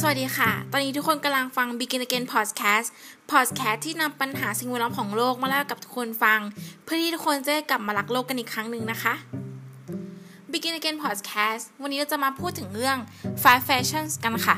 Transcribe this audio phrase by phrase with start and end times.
[0.00, 2.88] สวัสดีค่ะ ตอนนี้ทุกคนกำลังฟัง Begin Again Podcast
[3.32, 6.40] Podcast ที่นำปัญหาสิ่งแวดล้อมของโลกมาเล่ากับทุกคนฟัง
[6.84, 9.14] เพื่อที่ทุกคนจะได้กลับมารักโลกกันอีกครั้งหนึ่งนะคะ
[10.52, 12.96] Begin Again Podcast วันนี้เราจะมาพูดถึงเรื่อง
[13.42, 14.56] five fashions กันค่ะ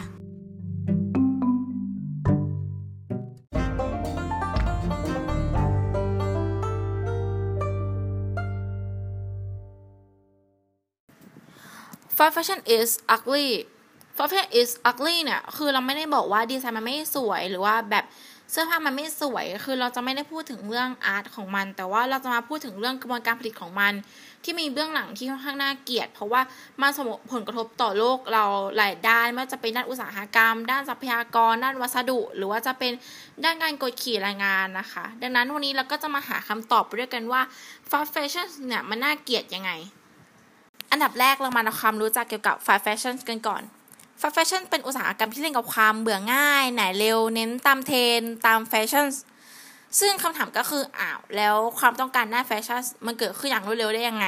[12.17, 13.51] five fashion is ugly
[14.17, 18.07] five fashion is ugly เนี่ย คือเราไม่ได้บอกว่าดีไซน์มันไม่สวยหรือว่าแบบ
[18.51, 23.93] เสื้อผ้ามันไม่สวย คือเราจะไม่ได้พูดถึงเรื่องอาร์ตของมัน แต่ว่าเราจะมาพูดถึงเรื่องกระบวนการผลิตของมัน
[24.45, 26.41] ที่มีเบื้องหลังที่ค่อนข้างน่าเกลียด เพราะว่า
[26.81, 28.45] มันส่งผลกระทบต่อโลกเรา
[28.77, 32.93] หลายด้านไม่ว่าจะเป็นด้านอุตสาหกรรม ด้านทรัพยากร ด้านวัสดุ หรือว่าจะเป็น
[33.45, 37.41] ด้านการกดขี่แรงงานนะคะ ดังนั้นวันนี้เราก็จะมาหาคำตอบไปด้วยกันว่า
[37.91, 39.71] fast fashion เนี่ยมันน่าเกลียดยังไง
[40.91, 43.63] อันดับแรกเรามาทำความรู้จักเกี่ยวกับ fast fashion กันก่อน
[44.21, 49.07] fast fashion เป็นอุตสาหกรรมที่เล่นกับความเบื่อง่ายหน่ายเร็วเน้นตามเทรนด์ตามแฟชั่น
[50.01, 54.27] ซึ่งคำถามก็คืออ้าวแล้วความต้องการด้านแฟชั่นมันเกิดขึ้นอย่างรวดเร็วได้ยังไง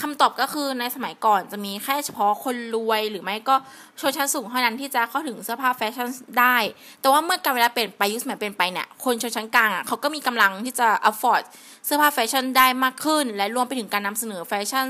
[0.00, 3.54] คำตอบก็คือในสมัยก่อนจะมีแค่เฉพาะคนรวย หรือไม่ก็
[4.00, 6.08] ชนชั้นสูงเท่านั้นที่จะเข้าถึงเสื้อผ้าแฟชั่น
[6.40, 6.56] ได้
[7.00, 11.42] แต่ว่าเมื่อกาลเวลาเปลี่ยนไปยุคสมัยเปลี่ยนไปเนี่ยคนชนชั้นกลางอะเขาก็มีกำลังที่จะ afford
[11.84, 14.86] เสื้อผ้าแฟชั่นได้มากขึ้น และรวมไปถึงการนำเสนอแฟชั่น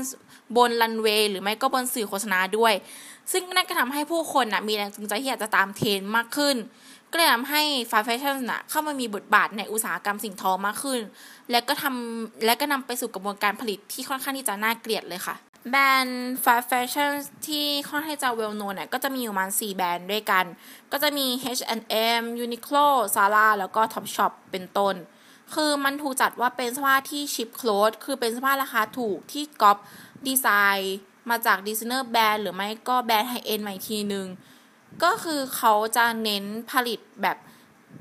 [0.57, 2.73] บนรันเวย์หรือไม่ก็บนสื่อโฆษณาด้วย
[3.31, 6.55] ซึ่งนั่นก็ทำให้ผู้คนนะมีแรงจูงใจที่อยากจะตามเทรนด์มากขึ้น
[7.15, 10.99] ก็เลยทำให้ fast fashion นะเข้ามามีบทบาทในอุตสาหกรรมสิ่งทอมากขึ้น
[11.51, 15.35] และก็ทำและก็นำไปสู่กระบวนการผลิตที่ค่อนข้างที่จะน่าเกลียดเลยค่ะ
[15.69, 17.11] แบรนด์ fast fashion
[17.47, 20.45] ที่ค่อนข้างจะ well-known เนี่ยก็จะมีอยู่ประมาณ 4 แบรนด์ด้วยกัน
[20.91, 21.25] ก็จะมี
[21.57, 24.95] H&M Uniqlo Zara แล้วก็ Topshop เป็นต้น
[25.53, 29.77] คือมันถูกจัดว่าเป็นเสื้อผ้าที่ cheap clothes คือเป็นเสื้อผ้าราคาถูกที่ก๊อป
[30.27, 30.97] ดีไซน์
[31.29, 34.27] มาจาก designer brand หรือไม่ก็แบรนด์ high-end ใหม่ทีนึง
[35.03, 37.37] ก็คือเขาจะเน้นผลิตแบบ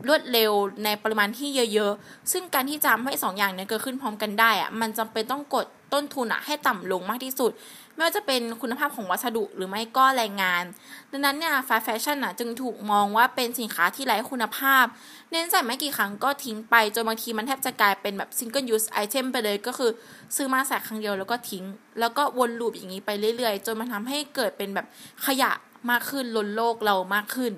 [0.09, 0.53] รวดเร็ว
[0.85, 7.51] ในปริมาณที่เยอะๆ ซึ่งการที่จะทำให้สองอย่างนี้เกิดขึ้นพร้อมกันได้อะมันจำเป็นต้องกดต้นทุนอะให้ต่ำลงมากที่สุด
[7.95, 10.65] ไม่ว่าจะเป็นคุณภาพของวัสดุหรือไม่ก็แรงงาน
[11.11, 14.85] ดังนั้นเนี่ย fast fashion อะจึงถูกมองว่าเป็นสินค้าที่ไร้คุณภาพ
[15.31, 19.91] เน้นใส่ไม่กี่ครั้งก็ทิ้งไป จนบางทีมันแทบจะกลายเป็นแบบ single use item ไปเลย ก็คือ
[20.37, 21.65] ซื้อมาใส่ครั้งเดียวแล้วก็ทิ้ง
[22.01, 24.87] แล้วก็วน loop อย่างนี้ไปเรื่อยๆ จนมันทำให้เกิดเป็นแบบ
[25.27, 25.51] ขยะ
[25.91, 27.53] มากขึ้นล้นโลกเรามากขึ้น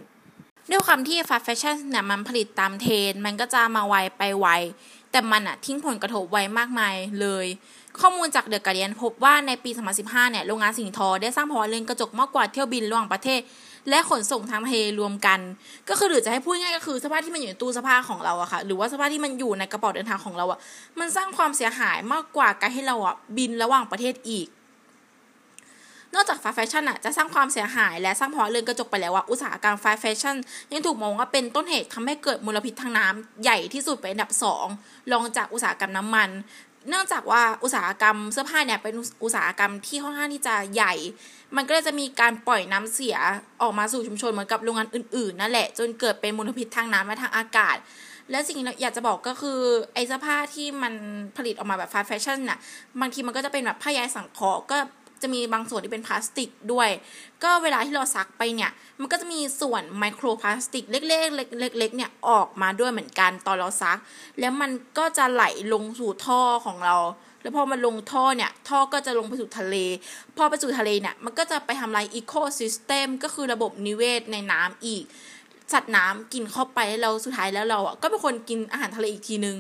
[0.71, 4.47] ด้วยความที่ fast fashion เนี่ยมันผลิตตามเทรนมันก็จะมาไวไปไว
[5.11, 7.47] แต่มันอะทิ้งผลกระทบไวมากมายเลย
[8.01, 9.71] ข้อมูลจาก The Guardian พบว่าในปี
[10.01, 13.41] 2015 เนี่ยโรงงานสิงทอได้สร้างภาวะเรือนกระจกมากกว่าเที่ยวบินระหว่างประเทศ
[13.89, 15.39] และขนส่งทางทะเลรวมกัน
[15.89, 20.59] ก็คือหรือจะให้พูดง่ายก็คือเสื้อผ้าที่มันอยู่ในตู้เสื้อผ้าของเราอะค่ะ หรือว่าเสื้อผ้าที่มันอยู่ในกระเป๋าเดินทางของเราอะ
[20.99, 24.47] มันสร้างความเสียหายมากกว่าการให้เราอะบินระหว่างประเทศอีก
[26.17, 30.37] นอกจากฟาแฟชั่นอะจะสร้างความเสียหาย และสร้างภาวะเรือนกระจกไปแล้วว่าอุตสาหกรรมฟาแฟชั่น
[30.73, 34.67] ยังถูกมองว่าเป็นต้นเหตุทำให้เกิดมลพิษทางน้ำใหญ่ที่สุดเป็นอันดับสอง
[35.13, 36.31] รองจากอุตสาหกรรมน้ำมัน
[36.89, 40.95] เนื่องจากว่าอุตสาหกรรมเสื้อผ้าเนี่ยเป็นอุตสาหกรรมที่ค่อนข้างที่จะใหญ่
[41.57, 43.17] มันก็เลยจะมีการปล่อยน้ำเสีย
[43.63, 47.77] ออกมาสู่ชุมชนเหมือนกับโรงงานอื่นๆนั่นแหละ จนเกิดเป็นมลพิษทางน้ำและทางอากาศ
[48.31, 49.61] และสิ่งที่อยากจะบอกก็คือ
[49.95, 50.95] ไอ้เสื้อผ้าที่มัน
[51.37, 52.59] ผลิตออกมาแบบฟาแฟชั่นน่ะ
[53.01, 54.77] บางทีมันก็จะเป็นแบบผ้าใยสังเคราะห์ก็
[55.23, 56.89] จะมีบางส่วนที่เป็นพลาสติกด้วย
[57.43, 61.37] ก็เวลาที่เราซักไปเนี่ย มันก็จะมีส่วนไมโครพลาสติกเล็กๆ
[61.79, 63.99] เล็กๆเนี่ยออกมาด้วยเหมือนกันตอนเราซัก
[64.41, 66.97] แล้วมันก็จะไหลลงสู่ท่อของเรา
[67.43, 69.77] แล้วพอมันลงท่อเนี่ย ท่อก็จะลงไปสู่ทะเล
[70.37, 75.05] พอไปสู่ทะเลเนี่ย มันก็จะไปทำลาย ecosystem ก็คือระบบนิเวศในน้ำอีก
[75.73, 79.57] สัตว์น้ำกินเข้าไปแล้วเราสุดท้ายแล้วเราอะก็เป็นคนกินอาหารทะเลอีกทีนึง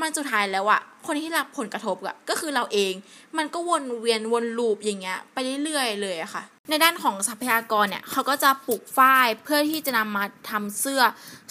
[0.00, 2.92] มันสุดท้ายแล้วอะคนที่รับผลกระทบอะก็คือเราเอง
[3.36, 11.02] มันก็วนเวียนวน loop อย่างเงี้ยไปเรื่อยๆเลยอะค่ะ ในด้านของทรัพยากรเนี่ยเขาก็จะปลูกฝ้ายเพื่อที่จะนำมาทำเสื้อ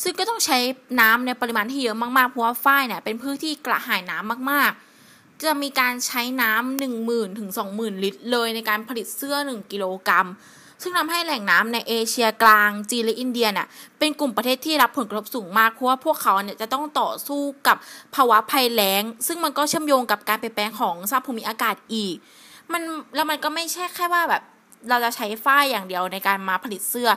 [0.03, 0.57] ซึ่งก็ต้องใช้
[0.99, 10.27] น้ำในปริมาณที่เยอะมากๆ เพราะว่าฝ้ายเนี่ยเป็นพืชที่กระหายน้ำมากๆจะมีการใช้น้ำหนึ่งหมื่นถึงสองหมื่นลิตรเลยในการผลิตเสื้อหนึ่งกิโลกรัม
[10.81, 13.67] ซึ่งทำให้แหล่งน้ำในเอเชียกลาง จีนและอินเดียเนี่ย
[13.99, 17.77] เป็นกลุ่มประเทศที่รับผลกระทบสูงมากเพราะว่าพวกเขาเนี่ยจะต้องต่อสู้กับ
[18.15, 22.15] ภาวะภัยแล้ง ซึ่งมันก็เชื่อมโยงกับการเปลี่ยนแปลงของสภาพภูมิอากาศอีก
[22.73, 22.81] มัน
[23.15, 24.43] แล้วมันก็ไม่ใช่แค่ว่าแบบ
[24.89, 27.09] เราจะใช้ฝ้ายอย่างเดียวในการมาผลิตเสื้อ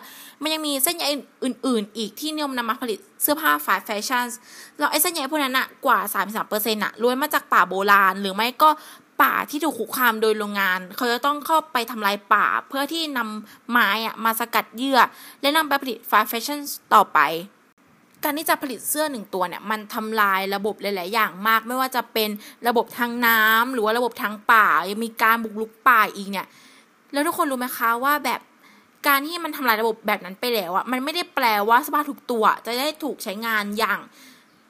[0.42, 1.04] มันยังมีเส้นใย
[1.44, 4.24] อื่น ๆ อีกที่นิยมนำมาผลิตเสื้อผ้าฟายแฟชั่น
[4.78, 5.98] แล้วไอ้เส้นใยพวกนั้นอะกว่า
[6.42, 8.70] 33%อะล้วนมาจากป่าโบราณ หรือไม่ก็
[9.22, 14.98] ป่าที่ถูกคุกคามโดยโรงงาน เขาจะต้องเข้าไปทำลายป่าเพื่อที่นำไม้อะมาสกัดเยื่อ
[15.40, 16.58] และนำไปผลิตฟาแฟชั่น
[16.94, 17.20] ต่อไป
[18.24, 22.30] การที่จะผลิตเสื้อหนึ่งตัวเนี่ยมันทำลายระบบหลาย ๆ อย่างมาก ไม่ว่าจะเป็น
[22.68, 26.46] ระบบทางน้ำหรือว่าระบบทางป่ายังมีการบุกรุกป่าอีกเนี่ย
[27.12, 28.40] แล้วทุกคนรู้ไหมคะว่าแบบ
[29.06, 34.00] การที่มันทำลายระบบแบบนั้นไปแล้วอะมันไม่ได้แปลว่าเสื้อผ้าทุกตัว จะได้ถูกใช้งานอย่าง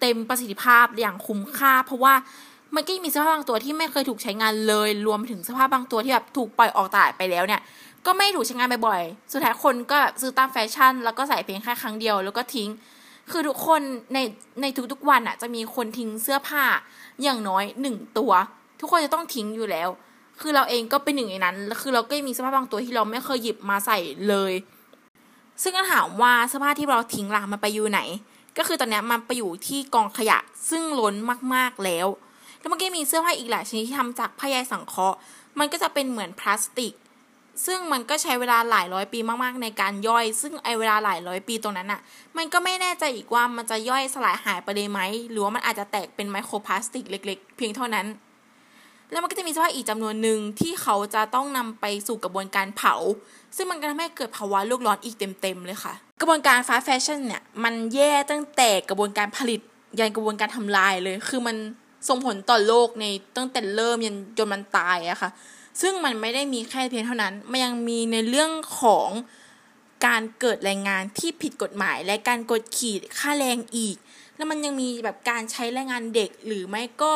[0.01, 2.15] เต็มประสิทธิภาพอย่างคุ้มค่า เพราะว่า
[2.75, 7.61] มันก็มีเสื้อผ้าบางตัวที่ไม่เคยถูกใช้งานเลย รวมถึงเสื้อผ้าบางตัวที่แบบถูกปล่อยออกตลาดไปแล้วเนี่ย
[8.07, 12.69] ก็ไม่ถูกใช้งานบ่อยๆ สุดท้ายคนก็แบบซื้อตามแฟชั่น แล้วก็ใส่เพียงแค่ครั้งเดียวแล้วก็ทิ้ง
[13.31, 13.81] คือทุกคน
[14.15, 14.19] ใน
[14.61, 16.65] ในทุกๆวันอะจะมีคนทิ้งเสื้อผ้า
[17.23, 18.33] อย่างน้อยหนึ่งตัว
[18.81, 19.89] ทุกคนจะต้องทิ้งอยู่แล้ว
[20.41, 23.99] คือเราเองก็เป็นหนึ่งในนั้น คือเราก็มีเสื้อผ้าบางตัวที่เราไม่เคยหยิบมาใส่
[24.29, 24.53] เลย
[25.63, 28.01] ซึ่งก็ถามว่าเสื้อผ้าที่เราทิ้งล่ะมันไปอยู่ไหน
[28.59, 30.39] ก็คือตอนนี้มันไปอยู่ที่กองขยะ
[30.71, 31.15] ซึ่งล้น
[31.55, 32.07] มากๆแล้ว
[32.69, 35.19] แล้วมันก็มีเสื้อผ้าอีกหลายชนิดที่ทำจากผ้าใยสังเคราะห์
[35.59, 36.93] มันก็จะเป็นเหมือนพลาสติก
[37.67, 42.01] ซึ่งมันก็ใช้เวลาหลายร้อยปีมากๆ ในการย่อย ซึ่งไอเวลาหลายร้อยปีตรงนั้นอะ่ะ
[42.37, 45.01] มันก็ไม่แน่ใจอีกว่ามันจะย่อยสลายหายไปเลยไหม
[45.31, 48.07] หรือว่ามันอาจจะแตกเป็นไมโครพลาสติกเล็ก ๆ เพียงเท่านั้น
[49.11, 52.95] แล้วมันก็จะมีเสื้อผ้าอีกจำนวนหนึ่งที่เขาจะต้องนำไปสู่กระบวนการเผา
[53.57, 59.61] ซึ่งมันก็ทำให้เกิดภาวะโลกร้อนอีกเต็มๆเลยค่ะ กระบวนการฟาแฟชั่นเนี่ยมันแย่ตั้งแต่กระบวนการผลิต
[59.99, 61.57] ยันกระบวนการทำลายเลย คือมัน
[62.09, 63.05] ส่งผลต่อโลกใน
[63.37, 65.31] ตั้งแต่เริ่มยันจนมันตายอะค่ะ
[65.81, 68.51] ซึ่งมันไม่ได้มีแค่เพียงเท่านั้น มันยังมีในเรื่อง
[68.81, 69.11] ของ
[70.07, 73.97] การเกิดแรงงานที่ผิดกฎหมาย และการกดขี่ค่าแรงอีก
[74.37, 77.11] แล้วมันยังมีแบบการใช้แรงงานเด็ก หรือไม่ก็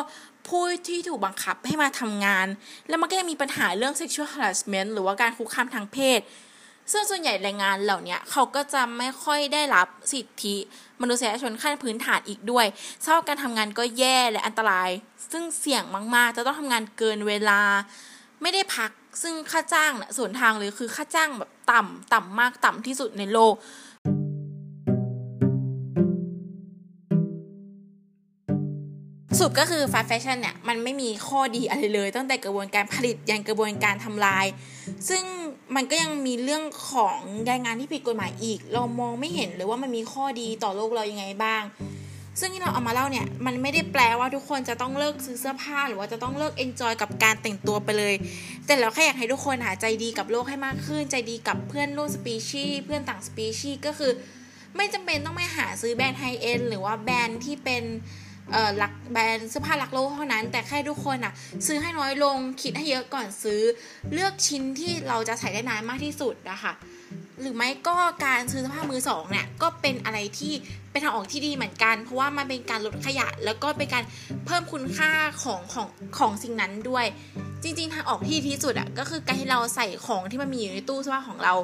[0.49, 2.47] ผู้ที่ถูกบังคับให้มาทำงาน
[2.89, 6.21] แล้วมันก็ยังมีปัญหาเรื่อง sexual harassment หรือว่าการคุกคามทางเพศ
[6.93, 10.57] ซึ่งส่วนใหญ่แรงงานเหล่านี้เขาก็จะไม่ค่อยได้รับสิทธิ
[11.01, 12.67] มนุษยชนขั้นพื้นฐานอีกด้วย
[13.05, 14.91] สภาพการทำงานก็แย่และอันตราย
[15.33, 15.83] ซึ่งเสี่ยง
[16.15, 17.61] มาก ๆ จะต้องทำงานเกินเวลา
[18.43, 18.91] ไม่ได้พัก
[19.23, 23.55] ซึ่งค่าจ้างนะสวนทางเลยคือค่าจ้างแบบต่ำต่ำมากต่ำที่สุดในโลก
[29.41, 34.47] สุดก็คือ fast fashion เนี่ย มันไม่มีข้อดีอะไรเลย ตั้งแต่กระบวนการผลิตยันกระบวนการทำลาย
[35.09, 35.23] ซึ่ง
[35.75, 41.63] มันก็ยังมีเรื่องของแรงงานที่ผิดกฎหมายอีก เรามองไม่เห็นเลยว่ามันมีข้อดีต่อโลกเรายังไงบ้าง
[42.41, 48.15] ซึ่งที่เราเอามาเล่าเนี่ย มันไม่ได้แปลว่าทุกคนจะต้องเลิกซื้อเสื้อผ้า หรือว่าจะต้องเลิก enjoy กับการแต่งตัวไปเลย
[48.67, 54.13] แต่เราแค่อยากให้ทุกคนหาใจดีกับโลกให้มากขึ้น ใจดีกับเพื่อนร่วมสปีชีส์เพื่อนต่างสปีชีส์ก็คือ
[54.77, 57.83] ไม่จำเป็นต้องไปหาซื้อแบรนด์ไฮเอ็นหรือว่าแบรนด์ที่เป็น
[58.53, 61.33] เอ่อลักแบรนด์เสื้อผ้าหลักโลกเท่านั้น แต่แค่ทุกคนอะ
[61.67, 63.61] ซื้อให้น้อยลงคิดให้เยอะก่อนซื้อ
[64.13, 66.73] เลือกชิ้นที่เราจะใส่ได้นานมากที่สุดนะคะ
[67.41, 70.53] หรือไม่ก็การซื้อเสื้อผ้ามือสองเนี่ยก็เป็นอะไรที่
[70.91, 74.05] เป็นทางออกที่ดีเหมือนกัน เพราะว่ามันเป็นการลดขยะ แล้วก็เป็นการ
[74.47, 75.11] เพิ่มคุณค่า
[75.43, 77.07] ของของของสิ่งนั้นด้วย
[77.63, 81.55] จริงๆทางออกที่ดีที่สุดอะก็คือการที่เราใส่ของที่มันมีอยู่ในตู้เสื้อผ้าของเรา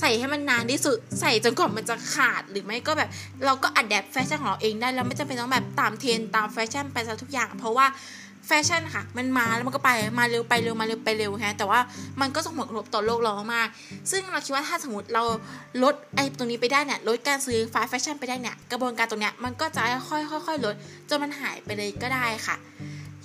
[0.00, 3.08] ใส่ให้มันนานที่สุด ใส่จนกว่ามันจะขาดหรือไม่ก็แบบ
[3.44, 7.86] เราก็ adapt แฟชั่นของเราเองได้แล้วไม่จำเป็นต้องแบบตามเทรนตามแฟชั่นไปซะทุกอย่าง เพราะว่า
[8.48, 11.80] แฟชั่นค่ะ มันมาแล้วมันก็ไปมาเร็วไปเร็วมาเร็วไปเร็วฮะแต่ว่า
[12.20, 13.68] มันก็ส่งผลกระทบต่อโลกเรามาก
[14.10, 15.22] ซึ่งเราคิดว่าถ้าสมมติเรา
[15.82, 20.74] ลดไอ้ตรงนี้ไปได้เนี่ยลดการซื้อ fast fashion ไปได้เนี่ยกระบวนการตรงเนี้ยมันก็จะค่อยๆค่อยๆลด
[21.08, 22.56] จนมันหายไปเลยก็ได้ค่ะ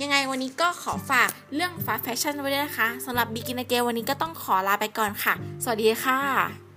[0.02, 6.69] ยังไงวันนี้ก็ขอฝากเรื่องฟาแฟชั่นไว้ด้วยนะคะสำหรับบิกินเกวันนี้ก็ต้องขอลาไปก่อนค่ะ สวัสดีค่ะ